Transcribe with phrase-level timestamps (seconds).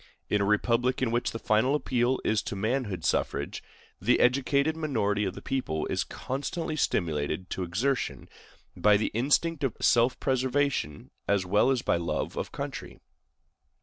[0.29, 3.61] In a republic in which the final appeal is to manhood suffrage,
[4.01, 8.27] the educated minority of the people is constantly stimulated to exertion,
[8.75, 12.99] by the instinct of self preservation as well as by love of country.